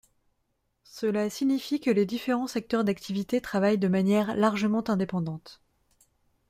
Cela 0.83 1.29
signifie 1.29 1.79
que 1.79 1.91
les 1.91 2.07
différents 2.07 2.47
secteurs 2.47 2.83
d’activité 2.83 3.39
travaillent 3.39 3.77
de 3.77 3.87
manière 3.87 4.35
largement 4.35 4.83
indépendante. 4.89 5.61